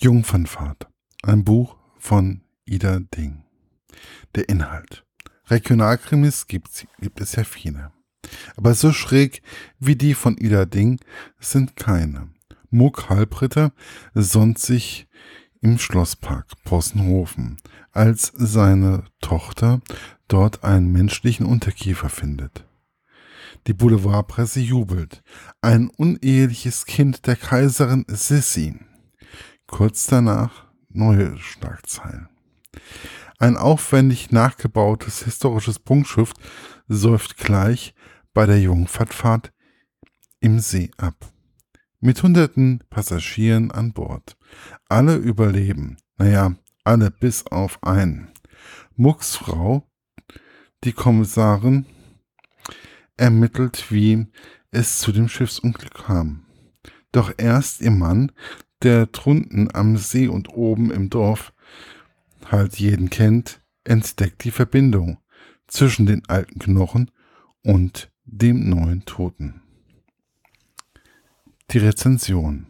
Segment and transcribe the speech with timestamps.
[0.00, 0.86] Jungfernfahrt.
[1.24, 3.42] Ein Buch von Ida Ding.
[4.36, 5.04] Der Inhalt.
[5.48, 7.90] Regionalkrimis gibt, gibt es ja viele.
[8.56, 9.42] Aber so schräg
[9.80, 11.00] wie die von Ida Ding
[11.40, 12.28] sind keine.
[12.70, 13.72] Muck Halbritter
[14.14, 15.08] sonnt sich
[15.60, 17.56] im Schlosspark Possenhofen,
[17.90, 19.80] als seine Tochter
[20.28, 22.64] dort einen menschlichen Unterkiefer findet.
[23.66, 25.24] Die Boulevardpresse jubelt.
[25.60, 28.78] Ein uneheliches Kind der Kaiserin Sissi
[29.68, 32.28] Kurz danach neue Schlagzeilen.
[33.38, 36.36] Ein aufwendig nachgebautes historisches Punktschrift
[36.88, 37.94] säuft gleich
[38.32, 39.52] bei der Jungfahrtfahrt
[40.40, 41.32] im See ab.
[42.00, 44.36] Mit hunderten Passagieren an Bord.
[44.88, 45.98] Alle überleben.
[46.16, 48.30] Naja, alle bis auf einen.
[48.96, 49.86] Mucks Frau,
[50.82, 51.86] die Kommissarin,
[53.16, 54.26] ermittelt, wie
[54.70, 56.46] es zu dem Schiffsunglück kam.
[57.12, 58.32] Doch erst ihr Mann,
[58.82, 61.52] der drunten am See und oben im Dorf
[62.46, 65.18] halt jeden kennt, entdeckt die Verbindung
[65.66, 67.10] zwischen den alten Knochen
[67.62, 69.62] und dem neuen Toten.
[71.70, 72.66] Die Rezension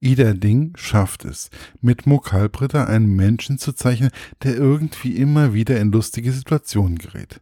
[0.00, 4.10] Ida Ding schafft es, mit Muck Halbritter einen Menschen zu zeichnen,
[4.42, 7.40] der irgendwie immer wieder in lustige Situationen gerät.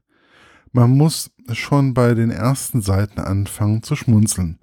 [0.73, 4.59] Man muss schon bei den ersten Seiten anfangen zu schmunzeln,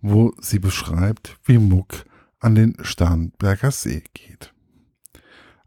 [0.00, 2.04] wo sie beschreibt, wie Muck
[2.44, 4.52] an den Starnberger See geht.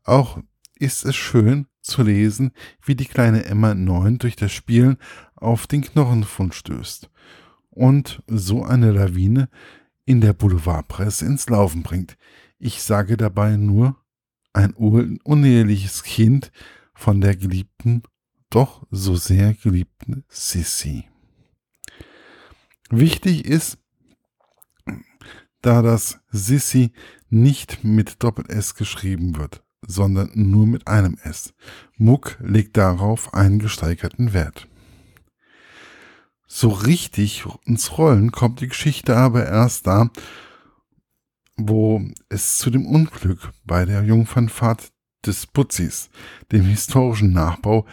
[0.03, 0.39] Auch
[0.75, 2.52] ist es schön zu lesen,
[2.86, 4.98] wie die kleine Emma neun durch das Spielen
[5.36, 7.09] auf den Knochenfund stößt
[7.72, 9.50] und so eine Lawine
[10.05, 12.16] in der Boulevardpresse ins Laufen bringt.
[12.59, 13.98] Ich sage dabei nur
[14.53, 16.52] ein uneheliches Kind
[16.94, 18.03] von der geliebten,
[18.52, 21.05] doch so sehr geliebten Sissy.
[22.92, 23.80] Wichtig ist,
[25.61, 26.91] da das Sissi
[27.30, 31.53] nicht mit Doppel-S geschrieben wird, sondern nur mit einem S.
[31.97, 34.67] Muck legt darauf einen gesteigerten Wert.
[36.48, 40.09] So richtig ins Rollen kommt die Geschichte aber erst da,
[41.58, 44.92] wo es zu dem Unglück bei der Jungfernfahrt
[45.26, 46.09] des Butzis,
[46.52, 47.86] dem historischen Nachbau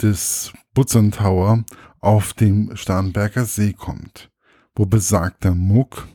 [0.00, 1.64] des Butzern Tower
[1.98, 4.30] auf dem Starnberger See kommt,
[4.76, 6.06] wo besagter Muck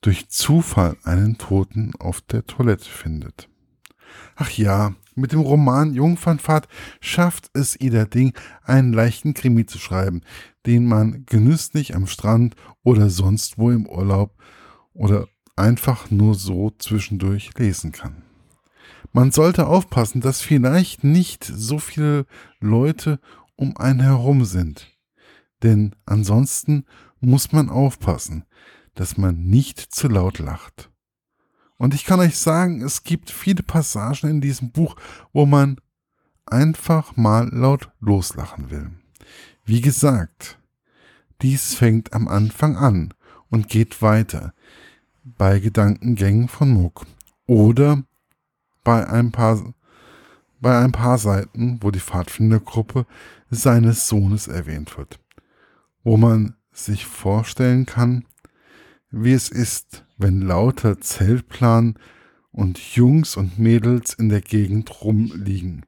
[0.00, 3.48] durch Zufall einen Toten auf der Toilette findet.
[4.36, 6.68] Ach ja, mit dem Roman Jungfernfahrt
[7.00, 10.22] schafft es Ida Ding, einen leichten Krimi zu schreiben,
[10.66, 14.34] den man genüsslich am Strand oder sonst wo im Urlaub
[14.92, 15.26] oder
[15.56, 18.22] einfach nur so zwischendurch lesen kann.
[19.12, 22.26] Man sollte aufpassen, dass vielleicht nicht so viele
[22.60, 23.18] Leute
[23.56, 24.96] um einen herum sind.
[25.62, 26.84] Denn ansonsten
[27.20, 28.44] muss man aufpassen,
[28.98, 30.90] dass man nicht zu laut lacht.
[31.76, 34.96] Und ich kann euch sagen, es gibt viele Passagen in diesem Buch,
[35.32, 35.76] wo man
[36.46, 38.90] einfach mal laut loslachen will.
[39.64, 40.58] Wie gesagt,
[41.42, 43.14] dies fängt am Anfang an
[43.50, 44.52] und geht weiter
[45.22, 47.06] bei Gedankengängen von Muck
[47.46, 48.02] oder
[48.82, 49.74] bei ein paar
[50.60, 53.06] bei ein paar Seiten, wo die Pfadfindergruppe
[53.48, 55.20] seines Sohnes erwähnt wird,
[56.02, 58.24] wo man sich vorstellen kann,
[59.10, 61.98] wie es ist, wenn lauter Zeltplan
[62.50, 65.86] und Jungs und Mädels in der Gegend rumliegen.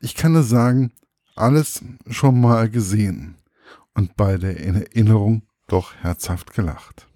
[0.00, 0.92] Ich kann nur sagen,
[1.34, 3.36] alles schon mal gesehen
[3.94, 7.08] und bei der Erinnerung doch herzhaft gelacht.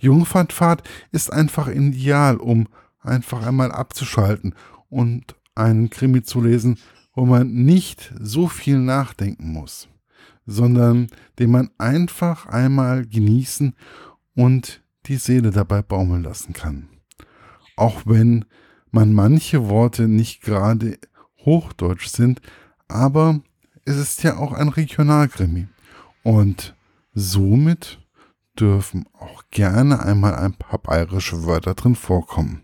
[0.00, 2.68] Jungfernfahrt ist einfach ideal, um
[3.00, 4.54] einfach einmal abzuschalten
[4.88, 6.78] und einen Krimi zu lesen,
[7.14, 9.88] wo man nicht so viel nachdenken muss,
[10.46, 11.08] sondern
[11.38, 13.74] den man einfach einmal genießen
[14.34, 16.88] und die Seele dabei baumeln lassen kann.
[17.76, 18.44] Auch wenn
[18.90, 20.98] man manche Worte nicht gerade
[21.44, 22.40] hochdeutsch sind,
[22.88, 23.40] aber
[23.84, 25.68] es ist ja auch ein Regionalkrimi.
[26.22, 26.76] Und
[27.14, 27.98] somit
[28.58, 32.62] dürfen auch gerne einmal ein paar bayerische Wörter drin vorkommen.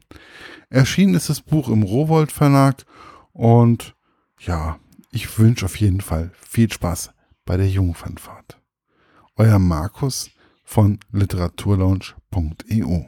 [0.70, 2.84] Erschienen ist das Buch im Rowold Verlag
[3.32, 3.96] und
[4.38, 4.78] ja,
[5.10, 7.10] ich wünsche auf jeden Fall viel Spaß
[7.46, 8.60] bei der Jungfernfahrt.
[9.36, 10.30] Euer Markus
[10.68, 13.06] von literaturlaunch.eu